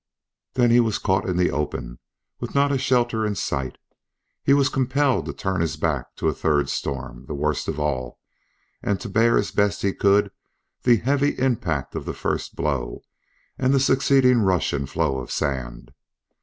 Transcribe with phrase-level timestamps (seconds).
[0.55, 1.99] Then he was caught in the open,
[2.39, 3.77] with not a shelter in sight.
[4.43, 8.19] He was compelled to turn his back to a third storm, the worst of all,
[8.81, 10.31] and to bear as best he could
[10.81, 13.03] the heavy impact of the first blow,
[13.59, 15.91] and the succeeding rush and flow of sand.